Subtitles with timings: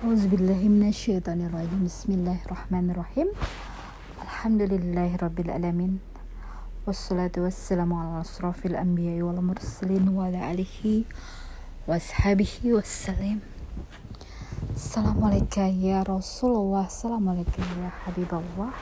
[0.00, 3.36] Auzubillahiminasyaitonirrajim Bismillahirrahmanirrahim.
[4.16, 6.00] Alhamdulillahirrabbilalamin
[6.88, 11.04] Wassalatu wassalamu ala asrafil anbiya wal mursalin wa ala alihi
[11.84, 13.44] washabihi wassalim
[14.72, 16.88] Assalamualaikum ya Rasulullah.
[16.88, 18.72] Assalamualaikum ya Habibullah.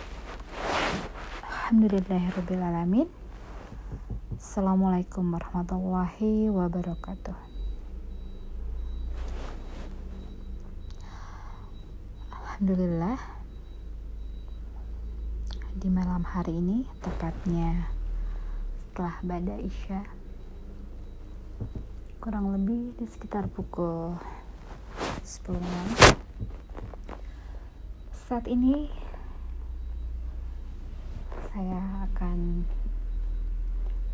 [1.43, 3.11] Alhamdulillahirrabbilalamin
[4.39, 7.48] Assalamualaikum warahmatullahi wabarakatuh
[12.59, 13.23] Alhamdulillah
[15.79, 17.87] di malam hari ini tepatnya
[18.83, 20.03] setelah badai isya
[22.19, 24.19] kurang lebih di sekitar pukul
[25.23, 25.87] 10 malam
[28.27, 28.91] saat ini
[31.55, 32.67] saya akan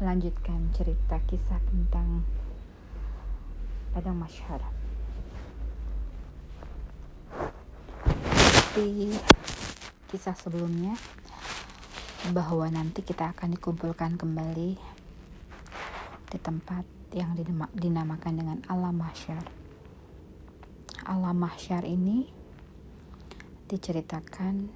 [0.04, 2.20] melanjutkan cerita kisah tentang
[3.96, 4.83] padang masyarakat
[8.74, 9.14] seperti
[10.10, 10.98] kisah sebelumnya
[12.34, 14.74] bahwa nanti kita akan dikumpulkan kembali
[16.26, 16.82] di tempat
[17.14, 17.38] yang
[17.70, 19.46] dinamakan dengan alam mahsyar.
[21.06, 22.26] Alam mahsyar ini
[23.70, 24.66] diceritakan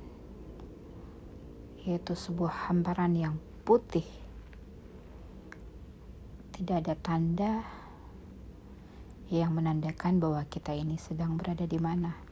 [1.82, 3.34] yaitu sebuah hamparan yang
[3.66, 4.06] putih.
[6.54, 7.66] Tidak ada tanda
[9.26, 12.27] yang menandakan bahwa kita ini sedang berada di mana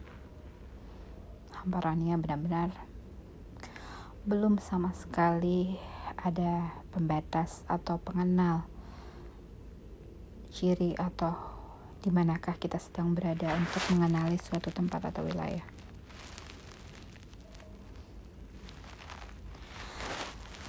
[1.67, 2.71] hamparannya benar-benar
[4.23, 5.75] belum sama sekali
[6.15, 8.71] ada pembatas atau pengenal
[10.55, 11.35] ciri atau
[12.07, 15.67] di manakah kita sedang berada untuk mengenali suatu tempat atau wilayah.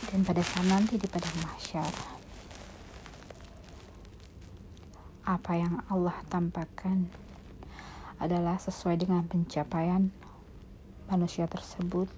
[0.10, 1.94] Dan pada saat nanti di padang mahsyar,
[5.30, 7.06] apa yang Allah tampakkan
[8.18, 10.27] adalah sesuai dengan pencapaian
[11.08, 12.12] manusia tersebut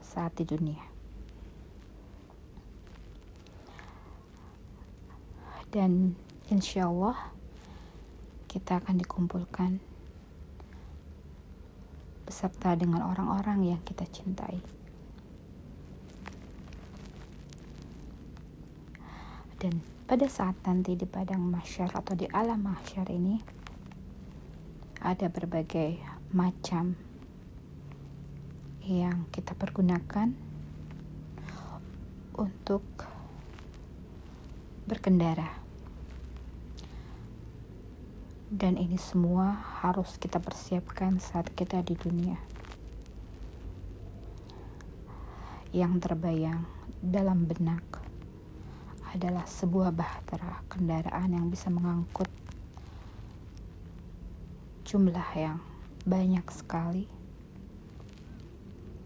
[0.00, 0.82] saat di dunia.
[5.74, 6.14] Dan
[6.54, 7.34] insya Allah
[8.46, 9.82] kita akan dikumpulkan
[12.22, 14.62] beserta dengan orang-orang yang kita cintai.
[19.58, 23.42] Dan pada saat nanti di padang masyar atau di alam masyar ini
[25.02, 25.98] ada berbagai
[26.30, 26.94] macam
[28.84, 30.28] yang kita pergunakan
[32.36, 32.84] untuk
[34.84, 35.64] berkendara.
[38.52, 42.36] Dan ini semua harus kita persiapkan saat kita di dunia.
[45.72, 46.68] Yang terbayang
[47.00, 47.82] dalam benak
[49.16, 52.28] adalah sebuah bahtera kendaraan yang bisa mengangkut
[54.84, 55.58] jumlah yang
[56.04, 57.23] banyak sekali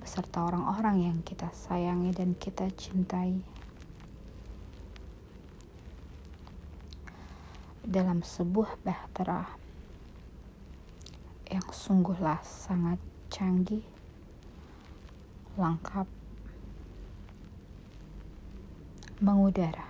[0.05, 3.41] serta orang-orang yang kita sayangi dan kita cintai.
[7.89, 9.49] Dalam sebuah bahtera
[11.49, 13.01] yang sungguhlah sangat
[13.33, 13.85] canggih,
[15.57, 16.05] lengkap,
[19.25, 19.89] mengudara.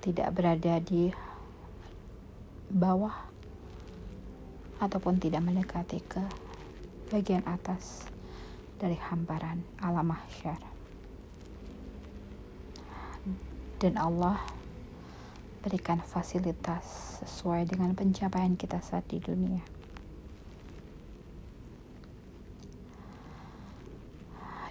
[0.00, 1.12] Tidak berada di
[2.72, 3.27] bawah
[4.78, 6.22] ataupun tidak mendekati ke
[7.10, 8.06] bagian atas
[8.78, 10.62] dari hamparan alam mahsyar.
[13.78, 14.38] Dan Allah
[15.62, 19.62] berikan fasilitas sesuai dengan pencapaian kita saat di dunia.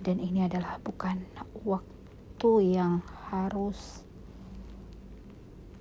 [0.03, 1.19] Dan ini adalah bukan
[1.68, 4.06] waktu yang harus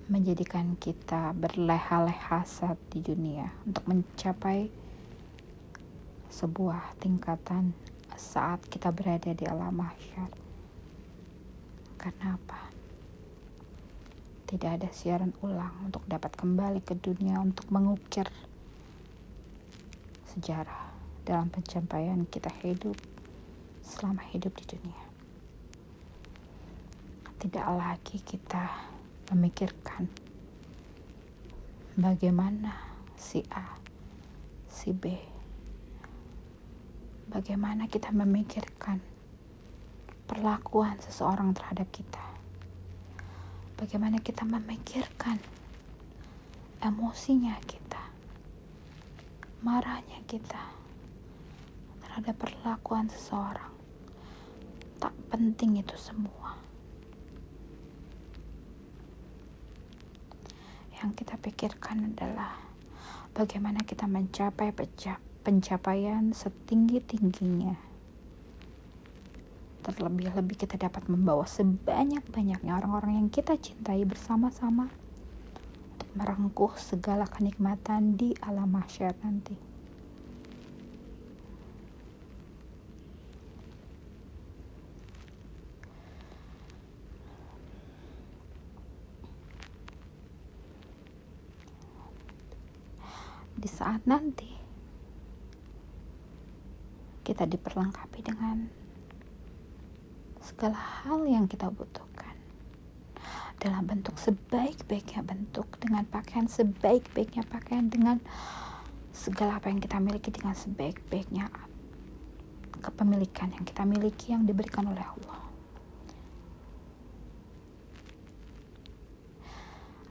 [0.07, 4.71] menjadikan kita berleha-leha saat di dunia untuk mencapai
[6.31, 7.75] sebuah tingkatan
[8.15, 10.31] saat kita berada di alam mahsyar.
[11.99, 12.71] Karena apa?
[14.47, 18.31] Tidak ada siaran ulang untuk dapat kembali ke dunia untuk mengukir
[20.31, 20.87] sejarah
[21.27, 22.95] dalam pencapaian kita hidup
[23.83, 25.03] selama hidup di dunia.
[27.43, 28.95] Tidak lagi kita
[29.31, 30.07] memikirkan
[31.99, 32.77] bagaimana
[33.17, 33.75] si A,
[34.69, 35.11] si B,
[37.27, 39.03] bagaimana kita memikirkan
[40.29, 42.23] perlakuan seseorang terhadap kita,
[43.75, 45.41] bagaimana kita memikirkan
[46.79, 48.03] emosinya kita,
[49.65, 50.63] marahnya kita
[52.05, 53.73] terhadap perlakuan seseorang.
[55.01, 56.66] Tak penting itu semua
[60.97, 62.57] yang kita pikirkan adalah
[63.37, 64.73] bagaimana kita mencapai
[65.45, 67.77] pencapaian setinggi-tingginya.
[69.85, 74.91] Terlebih-lebih kita dapat membawa sebanyak-banyaknya orang-orang yang kita cintai bersama-sama
[75.95, 79.76] untuk merengkuh segala kenikmatan di alam mahsyar nanti.
[93.67, 94.47] Di saat nanti.
[97.27, 98.71] Kita diperlengkapi dengan
[100.39, 102.39] segala hal yang kita butuhkan.
[103.59, 108.23] Dalam bentuk sebaik-baiknya bentuk dengan pakaian sebaik-baiknya pakaian dengan
[109.11, 111.51] segala apa yang kita miliki dengan sebaik-baiknya
[112.79, 115.43] kepemilikan yang kita miliki yang diberikan oleh Allah.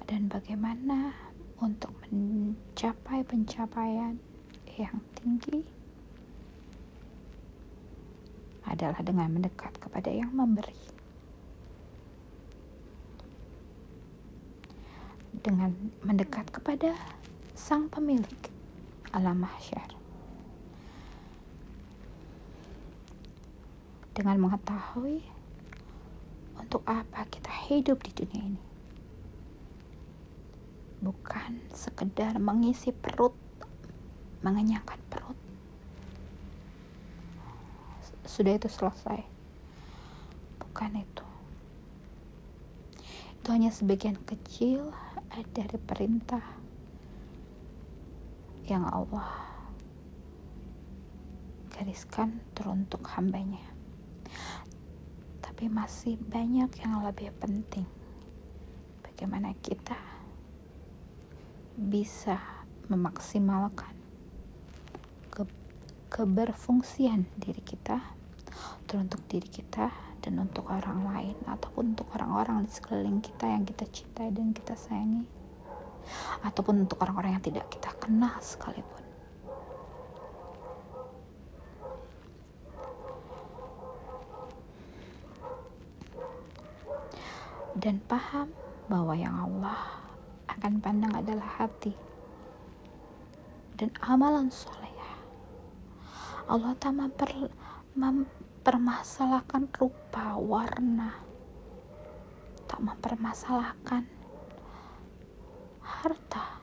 [0.05, 1.26] Dan bagaimana
[1.57, 4.21] untuk mencapai pencapaian
[4.77, 5.65] yang tinggi
[8.69, 10.77] adalah dengan mendekat kepada yang memberi.
[15.41, 15.73] Dengan
[16.05, 16.93] mendekat kepada
[17.57, 18.41] sang pemilik
[19.15, 19.97] alam mahsyar.
[24.13, 25.25] Dengan mengetahui
[26.57, 28.76] untuk apa kita hidup di dunia ini
[31.07, 33.31] bukan sekedar mengisi perut,
[34.43, 35.39] mengenyangkan perut.
[38.27, 39.23] Sudah itu selesai.
[40.59, 41.27] Bukan itu.
[43.39, 44.91] Itu hanya sebagian kecil
[45.55, 46.43] dari perintah
[48.67, 49.31] yang Allah
[51.71, 53.63] gariskan teruntuk hambanya.
[55.39, 57.87] Tapi masih banyak yang lebih penting.
[59.07, 60.16] Bagaimana kita
[61.77, 62.41] bisa
[62.89, 63.93] memaksimalkan
[65.29, 65.45] ke
[66.09, 68.01] keberfungsian diri kita
[68.89, 69.93] teruntuk diri kita
[70.25, 74.73] dan untuk orang lain ataupun untuk orang-orang di sekeliling kita yang kita cintai dan kita
[74.73, 75.29] sayangi
[76.47, 79.03] ataupun untuk orang-orang yang tidak kita kenal sekalipun.
[87.77, 88.49] Dan paham
[88.89, 90.06] bahwa yang Allah
[90.57, 91.93] akan pandang adalah hati
[93.77, 94.89] dan amalan soleh.
[96.49, 97.53] Allah tak memper,
[97.93, 101.21] mempermasalahkan rupa, warna,
[102.65, 104.09] tak mempermasalahkan
[105.85, 106.63] harta,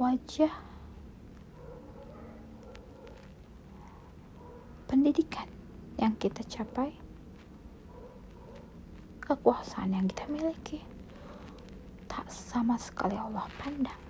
[0.00, 0.50] wajah,
[4.90, 5.46] pendidikan
[6.00, 6.96] yang kita capai,
[9.22, 10.82] kekuasaan yang kita miliki
[12.30, 14.00] sama sekali Allah pandang.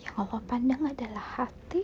[0.00, 1.82] Yang Allah pandang adalah hati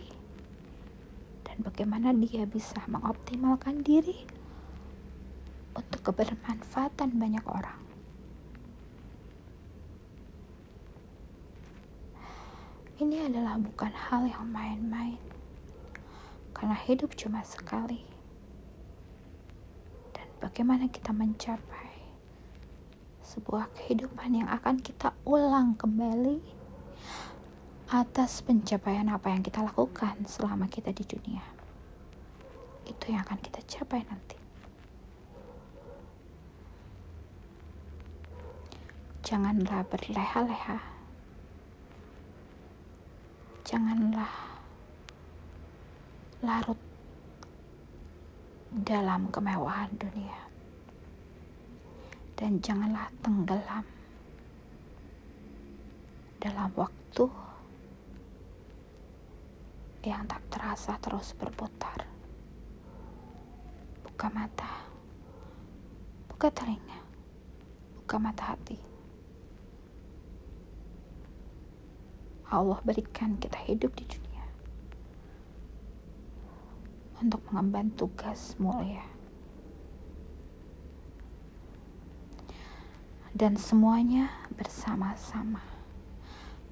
[1.43, 4.23] dan bagaimana dia bisa mengoptimalkan diri
[5.75, 7.81] untuk kebermanfaatan banyak orang.
[13.03, 15.19] Ini adalah bukan hal yang main-main,
[16.55, 18.05] karena hidup cuma sekali,
[20.13, 21.82] dan bagaimana kita mencapai
[23.23, 26.43] sebuah kehidupan yang akan kita ulang kembali
[27.87, 31.43] atas pencapaian apa yang kita lakukan selama kita di dunia.
[32.83, 34.35] Itu yang akan kita capai nanti.
[39.23, 40.79] Janganlah berleha-leha.
[43.63, 44.33] Janganlah
[46.43, 46.81] larut
[48.83, 50.52] dalam kemewahan dunia
[52.33, 53.85] dan janganlah tenggelam
[56.41, 57.25] dalam waktu
[60.03, 62.03] yang tak terasa terus berputar.
[64.03, 64.83] Buka mata,
[66.27, 66.99] buka telinga,
[68.03, 68.77] buka mata hati.
[72.53, 74.45] Allah berikan kita hidup di dunia
[77.23, 79.01] untuk mengemban tugas mulia.
[83.33, 85.65] Dan semuanya bersama-sama.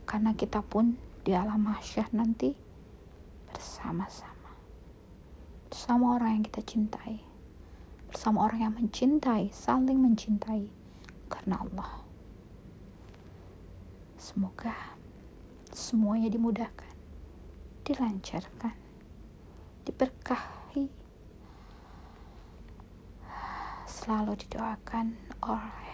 [0.05, 0.93] Karena kita pun
[1.25, 2.53] di alam mahsyar nanti
[3.49, 4.53] bersama-sama.
[5.73, 7.25] Bersama orang yang kita cintai.
[8.05, 10.69] Bersama orang yang mencintai saling mencintai
[11.33, 12.05] karena Allah.
[14.21, 14.77] Semoga
[15.73, 16.93] semuanya dimudahkan
[17.81, 18.77] dilancarkan
[19.89, 20.85] diberkahi.
[23.89, 25.13] Selalu didoakan
[25.45, 25.90] oleh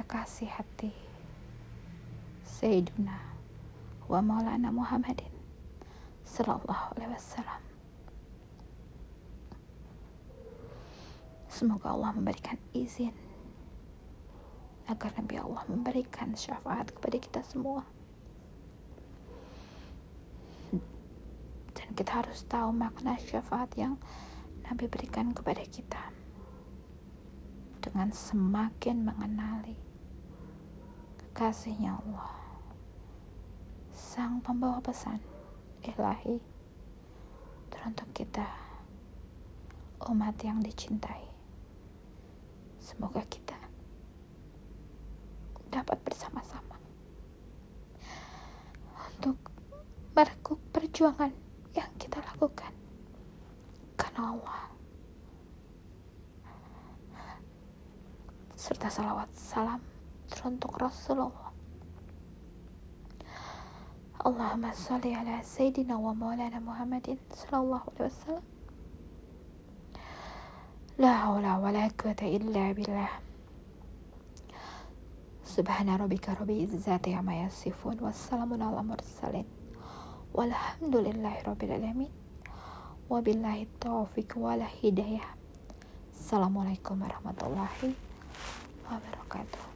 [0.00, 0.96] kekasih hati
[2.40, 3.20] Sayyiduna
[4.08, 5.28] wa maulana Muhammadin
[6.24, 7.60] sallallahu alaihi wasallam
[11.52, 13.12] Semoga Allah memberikan izin
[14.88, 17.84] agar Nabi Allah memberikan syafaat kepada kita semua.
[21.76, 24.00] Dan kita harus tahu makna syafaat yang
[24.64, 26.00] Nabi berikan kepada kita.
[27.84, 29.89] Dengan semakin mengenali
[31.40, 32.36] kekasihnya Allah.
[33.96, 35.16] Sang pembawa pesan
[35.80, 36.36] ilahi
[37.72, 38.44] teruntuk kita
[40.04, 41.24] umat yang dicintai.
[42.76, 43.56] Semoga kita
[45.72, 46.76] dapat bersama-sama
[49.00, 49.40] untuk
[50.12, 51.32] merekuk perjuangan
[51.72, 52.76] yang kita lakukan
[53.96, 54.62] karena Allah
[58.60, 59.99] serta salawat salam
[60.30, 61.50] teruntuk Rasulullah.
[64.20, 68.46] Allahumma salli ala Sayyidina wa maulana Muhammadin sallallahu alaihi wasallam.
[71.00, 73.12] La haula wa la quwata illa billah.
[75.40, 79.48] Subhana rabbika rabbil izzati amma yasifun wassalamun ala mursalin.
[80.36, 82.12] Walhamdulillahi rabbil alamin.
[83.08, 85.26] Wabillahi taufiq wal hidayah.
[86.12, 87.96] Assalamualaikum warahmatullahi
[88.84, 89.69] wabarakatuh.